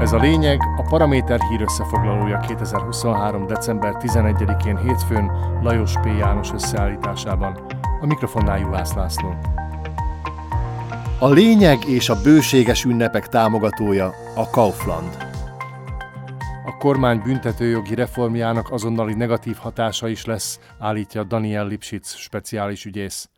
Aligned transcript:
Ez 0.00 0.12
a 0.12 0.18
lényeg, 0.18 0.60
a 0.76 0.82
Paraméter 0.82 1.40
hír 1.40 1.62
összefoglalója 1.62 2.38
2023. 2.38 3.46
december 3.46 3.94
11-én 3.98 4.76
hétfőn 4.76 5.30
Lajos 5.62 5.92
P. 5.92 6.06
János 6.06 6.52
összeállításában. 6.52 7.58
A 8.00 8.06
mikrofonnál 8.06 8.58
Juhász 8.58 8.94
László. 8.94 9.34
A 11.18 11.28
lényeg 11.28 11.84
és 11.88 12.08
a 12.08 12.20
bőséges 12.22 12.84
ünnepek 12.84 13.28
támogatója 13.28 14.14
a 14.34 14.50
Kaufland. 14.50 15.16
A 16.66 16.76
kormány 16.78 17.20
büntetőjogi 17.24 17.94
reformjának 17.94 18.70
azonnali 18.70 19.14
negatív 19.14 19.56
hatása 19.56 20.08
is 20.08 20.24
lesz, 20.24 20.60
állítja 20.78 21.24
Daniel 21.24 21.66
Lipschitz, 21.66 22.14
speciális 22.14 22.84
ügyész. 22.84 23.28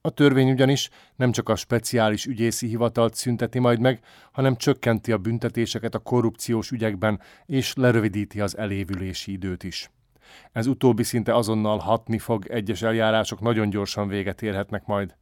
A 0.00 0.10
törvény 0.10 0.50
ugyanis 0.50 0.90
nem 1.16 1.32
csak 1.32 1.48
a 1.48 1.56
speciális 1.56 2.26
ügyészi 2.26 2.66
hivatalt 2.66 3.14
szünteti 3.14 3.58
majd 3.58 3.80
meg, 3.80 4.00
hanem 4.32 4.56
csökkenti 4.56 5.12
a 5.12 5.18
büntetéseket 5.18 5.94
a 5.94 5.98
korrupciós 5.98 6.70
ügyekben, 6.70 7.20
és 7.46 7.74
lerövidíti 7.74 8.40
az 8.40 8.56
elévülési 8.56 9.32
időt 9.32 9.62
is. 9.62 9.90
Ez 10.52 10.66
utóbbi 10.66 11.02
szinte 11.02 11.34
azonnal 11.34 11.78
hatni 11.78 12.18
fog, 12.18 12.46
egyes 12.48 12.82
eljárások 12.82 13.40
nagyon 13.40 13.70
gyorsan 13.70 14.08
véget 14.08 14.42
érhetnek 14.42 14.86
majd. 14.86 15.14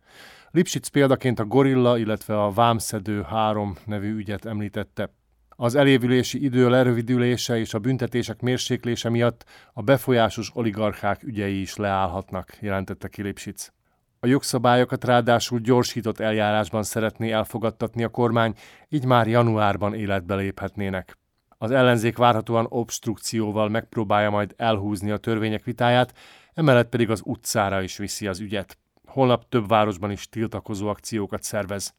Lipschitz 0.51 0.89
példaként 0.89 1.39
a 1.39 1.45
Gorilla, 1.45 1.99
illetve 1.99 2.43
a 2.43 2.51
Vámszedő 2.51 3.23
3 3.23 3.77
nevű 3.85 4.15
ügyet 4.15 4.45
említette. 4.45 5.11
Az 5.49 5.75
elévülési 5.75 6.45
idő 6.45 6.69
lerövidülése 6.69 7.59
és 7.59 7.75
a 7.75 7.79
büntetések 7.79 8.41
mérséklése 8.41 9.09
miatt 9.09 9.45
a 9.73 9.83
befolyásos 9.83 10.51
oligarchák 10.55 11.23
ügyei 11.23 11.61
is 11.61 11.77
leállhatnak, 11.77 12.57
jelentette 12.61 13.09
ki 13.09 13.23
Lipschitz. 13.23 13.73
A 14.21 14.27
jogszabályokat 14.27 15.05
ráadásul 15.05 15.59
gyorsított 15.59 16.21
eljárásban 16.21 16.83
szeretné 16.83 17.31
elfogadtatni 17.31 18.05
a 18.05 18.09
kormány, 18.09 18.55
így 18.89 19.05
már 19.05 19.27
januárban 19.27 19.95
életbe 19.95 20.35
léphetnének. 20.35 21.19
Az 21.49 21.71
ellenzék 21.71 22.17
várhatóan 22.17 22.67
obstrukcióval 22.69 23.69
megpróbálja 23.69 24.31
majd 24.31 24.55
elhúzni 24.57 25.11
a 25.11 25.17
törvények 25.17 25.65
vitáját, 25.65 26.13
emellett 26.55 26.89
pedig 26.89 27.11
az 27.11 27.23
utcára 27.25 27.83
is 27.83 27.97
viszi 27.97 28.27
az 28.27 28.41
ügyet. 28.41 28.79
Holnap 29.07 29.49
több 29.49 29.69
városban 29.69 30.11
is 30.11 30.29
tiltakozó 30.29 30.89
akciókat 30.89 31.43
szervez. 31.43 31.95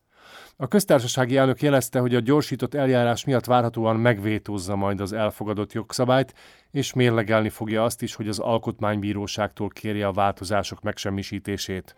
A 0.58 0.67
köztársasági 0.67 1.38
elnök 1.38 1.62
jelezte, 1.62 2.00
hogy 2.00 2.16
a 2.16 2.20
gyorsított 2.20 2.73
eljárás 2.73 3.25
miatt 3.25 3.45
várhatóan 3.45 3.95
megvétózza 3.95 4.76
majd 4.76 5.02
az 5.02 5.14
elfogadott 5.14 5.73
jogszabályt, 5.73 6.34
és 6.72 6.94
mérlegelni 6.94 7.50
fogja 7.50 7.84
azt 7.84 8.02
is, 8.02 8.16
hogy 8.16 8.28
az 8.28 8.39
alkotmánybíróságtól 8.39 9.67
kérje 9.67 10.08
a 10.08 10.11
változások 10.11 10.81
megsemmisítését. 10.81 11.95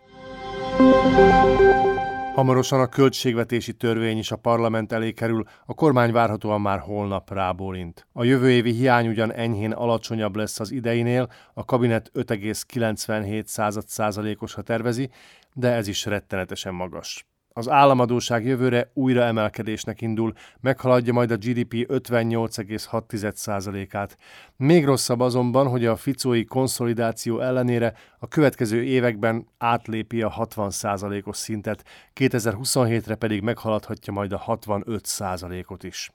Hamarosan 2.34 2.80
a 2.80 2.86
költségvetési 2.86 3.72
törvény 3.72 4.18
is 4.18 4.30
a 4.30 4.36
parlament 4.36 4.92
elé 4.92 5.12
kerül, 5.12 5.44
a 5.66 5.74
kormány 5.74 6.12
várhatóan 6.12 6.60
már 6.60 6.78
holnap 6.78 7.32
rábólint. 7.32 8.06
A 8.12 8.24
jövő 8.24 8.50
évi 8.50 8.72
hiány 8.72 9.08
ugyan 9.08 9.32
enyhén 9.32 9.72
alacsonyabb 9.72 10.36
lesz 10.36 10.60
az 10.60 10.70
ideinél, 10.70 11.28
a 11.54 11.64
kabinet 11.64 12.10
5,97 12.14 13.84
százalékos 13.86 14.54
ha 14.54 14.62
tervezi, 14.62 15.10
de 15.54 15.72
ez 15.72 15.88
is 15.88 16.04
rettenetesen 16.04 16.74
magas. 16.74 17.26
Az 17.54 17.68
államadóság 17.68 18.44
jövőre 18.44 18.90
újra 18.94 19.22
emelkedésnek 19.22 20.00
indul, 20.00 20.32
meghaladja 20.60 21.12
majd 21.12 21.30
a 21.30 21.36
GDP 21.36 21.86
58,6%-át. 21.88 24.16
Még 24.56 24.84
rosszabb 24.84 25.20
azonban, 25.20 25.68
hogy 25.68 25.86
a 25.86 25.96
ficói 25.96 26.44
konszolidáció 26.44 27.40
ellenére 27.40 27.94
a 28.18 28.28
következő 28.28 28.82
években 28.82 29.46
átlépi 29.58 30.22
a 30.22 30.34
60%-os 30.38 31.36
szintet, 31.36 31.84
2027-re 32.14 33.14
pedig 33.14 33.42
meghaladhatja 33.42 34.12
majd 34.12 34.32
a 34.32 34.42
65%-ot 34.46 35.82
is. 35.82 36.10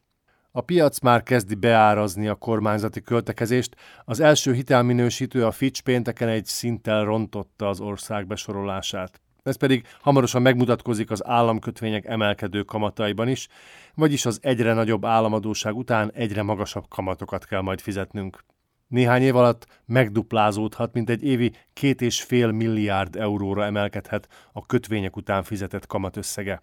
A 0.52 0.62
piac 0.62 1.00
már 1.00 1.24
kezdi 1.24 1.56
beárazni 1.56 2.28
a 2.28 2.36
kormányzati 2.36 3.02
költekezést, 3.02 3.76
az 4.06 4.20
első 4.20 4.54
hitelminősítő 4.54 5.46
a 5.46 5.52
Fitch 5.52 5.82
pénteken 5.82 6.28
egy 6.28 6.46
szinttel 6.46 7.04
rontotta 7.04 7.68
az 7.68 7.80
ország 7.80 8.28
besorolását 8.28 9.22
ez 9.48 9.58
pedig 9.58 9.88
hamarosan 10.02 10.42
megmutatkozik 10.42 11.12
az 11.12 11.28
államkötvények 11.28 12.06
emelkedő 12.06 12.64
kamataiban 12.64 13.28
is, 13.28 13.48
vagyis 13.96 14.26
az 14.26 14.40
egyre 14.42 14.74
nagyobb 14.74 15.06
államadóság 15.06 15.76
után 15.76 16.12
egyre 16.14 16.44
magasabb 16.44 16.86
kamatokat 16.90 17.46
kell 17.46 17.62
majd 17.62 17.80
fizetnünk. 17.80 18.44
Néhány 18.88 19.22
év 19.22 19.36
alatt 19.36 19.66
megduplázódhat, 19.86 20.94
mint 20.94 21.10
egy 21.10 21.24
évi 21.24 21.54
két 21.74 22.02
és 22.02 22.22
fél 22.22 22.52
milliárd 22.52 23.16
euróra 23.16 23.66
emelkedhet 23.66 24.28
a 24.54 24.66
kötvények 24.66 25.16
után 25.16 25.44
fizetett 25.44 25.86
kamatösszege. 25.86 26.62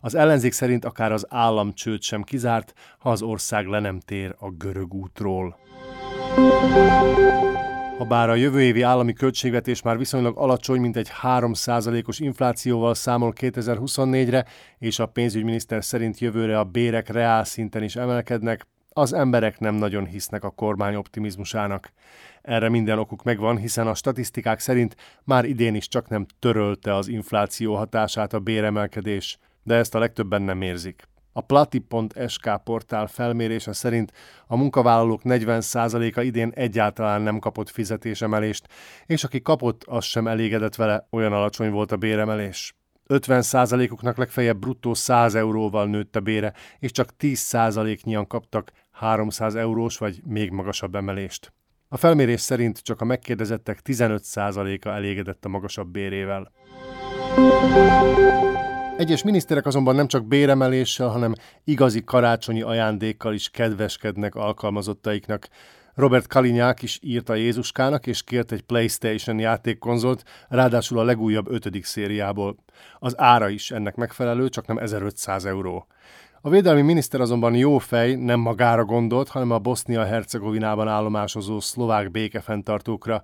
Az 0.00 0.14
ellenzék 0.14 0.52
szerint 0.52 0.84
akár 0.84 1.12
az 1.12 1.26
államcsőd 1.28 2.02
sem 2.02 2.22
kizárt, 2.22 2.72
ha 2.98 3.10
az 3.10 3.22
ország 3.22 3.66
le 3.66 3.80
nem 3.80 4.00
tér 4.00 4.34
a 4.38 4.50
görög 4.50 4.94
útról. 4.94 5.58
Habár 7.98 8.30
a 8.30 8.34
jövő 8.34 8.62
évi 8.62 8.82
állami 8.82 9.12
költségvetés 9.12 9.82
már 9.82 9.98
viszonylag 9.98 10.38
alacsony, 10.38 10.80
mint 10.80 10.96
egy 10.96 11.10
3%-os 11.22 12.18
inflációval 12.18 12.94
számol 12.94 13.32
2024-re, 13.40 14.44
és 14.78 14.98
a 14.98 15.06
pénzügyminiszter 15.06 15.84
szerint 15.84 16.18
jövőre 16.18 16.58
a 16.58 16.64
bérek 16.64 17.08
reál 17.08 17.44
szinten 17.44 17.82
is 17.82 17.96
emelkednek, 17.96 18.66
az 18.88 19.12
emberek 19.12 19.58
nem 19.58 19.74
nagyon 19.74 20.06
hisznek 20.06 20.44
a 20.44 20.50
kormány 20.50 20.94
optimizmusának. 20.94 21.92
Erre 22.42 22.68
minden 22.68 22.98
okuk 22.98 23.22
megvan, 23.22 23.56
hiszen 23.56 23.86
a 23.86 23.94
statisztikák 23.94 24.58
szerint 24.58 24.96
már 25.24 25.44
idén 25.44 25.74
is 25.74 25.88
csak 25.88 26.08
nem 26.08 26.26
törölte 26.38 26.94
az 26.94 27.08
infláció 27.08 27.74
hatását 27.74 28.32
a 28.32 28.40
béremelkedés, 28.40 29.38
de 29.62 29.74
ezt 29.74 29.94
a 29.94 29.98
legtöbben 29.98 30.42
nem 30.42 30.62
érzik. 30.62 31.08
A 31.36 31.40
plati.sk 31.40 32.60
portál 32.64 33.06
felmérése 33.06 33.72
szerint 33.72 34.12
a 34.46 34.56
munkavállalók 34.56 35.20
40%-a 35.24 36.20
idén 36.20 36.52
egyáltalán 36.54 37.22
nem 37.22 37.38
kapott 37.38 37.68
fizetésemelést, 37.68 38.68
és 39.06 39.24
aki 39.24 39.42
kapott, 39.42 39.84
az 39.84 40.04
sem 40.04 40.26
elégedett 40.26 40.74
vele, 40.74 41.06
olyan 41.10 41.32
alacsony 41.32 41.70
volt 41.70 41.92
a 41.92 41.96
béremelés. 41.96 42.76
50%-uknak 43.08 44.16
legfeljebb 44.16 44.58
bruttó 44.58 44.94
100 44.94 45.34
euróval 45.34 45.86
nőtt 45.86 46.16
a 46.16 46.20
bére, 46.20 46.52
és 46.78 46.90
csak 46.90 47.10
10%-nyian 47.18 48.26
kaptak 48.26 48.70
300 48.90 49.54
eurós 49.54 49.98
vagy 49.98 50.20
még 50.24 50.50
magasabb 50.50 50.94
emelést. 50.94 51.52
A 51.88 51.96
felmérés 51.96 52.40
szerint 52.40 52.78
csak 52.78 53.00
a 53.00 53.04
megkérdezettek 53.04 53.80
15%-a 53.84 54.88
elégedett 54.88 55.44
a 55.44 55.48
magasabb 55.48 55.88
bérével. 55.88 56.52
Egyes 58.96 59.22
miniszterek 59.22 59.66
azonban 59.66 59.94
nem 59.94 60.06
csak 60.06 60.26
béremeléssel, 60.26 61.08
hanem 61.08 61.34
igazi 61.64 62.04
karácsonyi 62.04 62.62
ajándékkal 62.62 63.34
is 63.34 63.48
kedveskednek 63.48 64.34
alkalmazottaiknak. 64.34 65.48
Robert 65.94 66.26
Kalinyák 66.26 66.82
is 66.82 66.98
írta 67.02 67.34
Jézuskának, 67.34 68.06
és 68.06 68.22
kért 68.22 68.52
egy 68.52 68.62
PlayStation 68.62 69.38
játékkonzolt, 69.38 70.22
ráadásul 70.48 70.98
a 70.98 71.04
legújabb 71.04 71.50
ötödik 71.50 71.84
szériából. 71.84 72.56
Az 72.98 73.20
ára 73.20 73.48
is 73.48 73.70
ennek 73.70 73.94
megfelelő, 73.94 74.48
csak 74.48 74.66
nem 74.66 74.78
1500 74.78 75.44
euró. 75.44 75.86
A 76.40 76.50
védelmi 76.50 76.82
miniszter 76.82 77.20
azonban 77.20 77.54
jó 77.54 77.78
fej, 77.78 78.14
nem 78.14 78.40
magára 78.40 78.84
gondolt, 78.84 79.28
hanem 79.28 79.50
a 79.50 79.58
Bosznia-Hercegovinában 79.58 80.88
állomásozó 80.88 81.60
szlovák 81.60 82.10
békefenntartókra. 82.10 83.22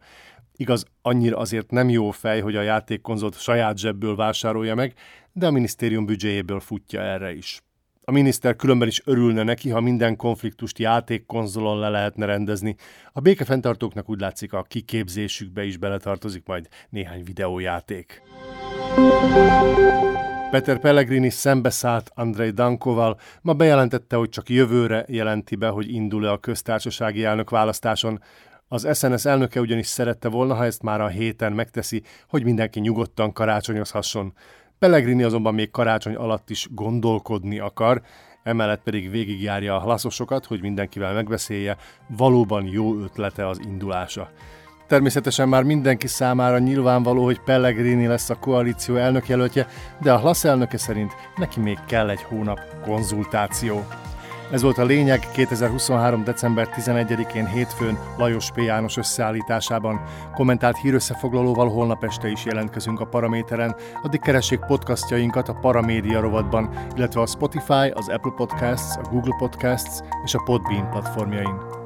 Igaz, 0.62 0.84
annyira 1.00 1.36
azért 1.36 1.70
nem 1.70 1.88
jó 1.88 2.10
fej, 2.10 2.40
hogy 2.40 2.56
a 2.56 2.62
játékkonzolt 2.62 3.40
saját 3.40 3.78
zsebből 3.78 4.16
vásárolja 4.16 4.74
meg, 4.74 4.94
de 5.32 5.46
a 5.46 5.50
minisztérium 5.50 6.06
büdzséjéből 6.06 6.60
futja 6.60 7.00
erre 7.00 7.34
is. 7.34 7.60
A 8.04 8.10
miniszter 8.10 8.56
különben 8.56 8.88
is 8.88 9.02
örülne 9.04 9.42
neki, 9.42 9.70
ha 9.70 9.80
minden 9.80 10.16
konfliktust 10.16 10.78
játékkonzolon 10.78 11.78
le 11.78 11.88
lehetne 11.88 12.26
rendezni. 12.26 12.76
A 13.12 13.20
békefenntartóknak 13.20 14.10
úgy 14.10 14.20
látszik 14.20 14.52
a 14.52 14.62
kiképzésükbe 14.62 15.64
is 15.64 15.76
beletartozik 15.76 16.46
majd 16.46 16.68
néhány 16.88 17.24
videójáték. 17.24 18.22
Peter 20.50 20.78
Pellegrini 20.78 21.30
szembeszállt 21.30 22.10
Andrei 22.14 22.50
Dankoval, 22.50 23.18
ma 23.40 23.52
bejelentette, 23.52 24.16
hogy 24.16 24.28
csak 24.28 24.48
jövőre 24.48 25.04
jelenti 25.08 25.56
be, 25.56 25.68
hogy 25.68 25.94
indul-e 25.94 26.30
a 26.30 26.38
köztársasági 26.38 27.24
elnök 27.24 27.50
választáson. 27.50 28.20
Az 28.72 28.98
SNS 28.98 29.24
elnöke 29.24 29.60
ugyanis 29.60 29.86
szerette 29.86 30.28
volna, 30.28 30.54
ha 30.54 30.64
ezt 30.64 30.82
már 30.82 31.00
a 31.00 31.08
héten 31.08 31.52
megteszi, 31.52 32.02
hogy 32.28 32.44
mindenki 32.44 32.80
nyugodtan 32.80 33.32
karácsonyozhasson. 33.32 34.32
Pellegrini 34.78 35.22
azonban 35.22 35.54
még 35.54 35.70
karácsony 35.70 36.14
alatt 36.14 36.50
is 36.50 36.68
gondolkodni 36.70 37.58
akar, 37.58 38.02
emellett 38.42 38.82
pedig 38.82 39.10
végigjárja 39.10 39.76
a 39.76 39.80
hlaszosokat, 39.80 40.46
hogy 40.46 40.60
mindenkivel 40.60 41.12
megbeszélje, 41.12 41.76
valóban 42.16 42.66
jó 42.66 42.98
ötlete 42.98 43.48
az 43.48 43.60
indulása. 43.64 44.30
Természetesen 44.86 45.48
már 45.48 45.62
mindenki 45.62 46.06
számára 46.06 46.58
nyilvánvaló, 46.58 47.24
hogy 47.24 47.40
Pellegrini 47.40 48.06
lesz 48.06 48.30
a 48.30 48.38
koalíció 48.38 48.96
elnökjelöltje, 48.96 49.66
de 50.00 50.12
a 50.12 50.18
Hlasz 50.18 50.44
elnöke 50.44 50.78
szerint 50.78 51.12
neki 51.36 51.60
még 51.60 51.78
kell 51.86 52.10
egy 52.10 52.22
hónap 52.22 52.60
konzultáció. 52.82 53.84
Ez 54.52 54.62
volt 54.62 54.78
a 54.78 54.84
lényeg 54.84 55.28
2023. 55.32 56.24
december 56.24 56.68
11-én 56.76 57.46
hétfőn 57.46 57.98
Lajos 58.18 58.50
P. 58.50 58.60
János 58.60 58.96
összeállításában. 58.96 60.00
Kommentált 60.34 60.76
hírösszefoglalóval 60.76 61.68
holnap 61.68 62.04
este 62.04 62.28
is 62.28 62.44
jelentkezünk 62.44 63.00
a 63.00 63.04
Paraméteren, 63.04 63.76
addig 64.02 64.20
keressék 64.20 64.58
podcastjainkat 64.58 65.48
a 65.48 65.54
Paramédia 65.60 66.20
rovatban, 66.20 66.70
illetve 66.96 67.20
a 67.20 67.26
Spotify, 67.26 67.90
az 67.94 68.08
Apple 68.08 68.32
Podcasts, 68.36 68.96
a 68.96 69.08
Google 69.10 69.36
Podcasts 69.38 70.00
és 70.24 70.34
a 70.34 70.42
Podbean 70.44 70.90
platformjain. 70.90 71.81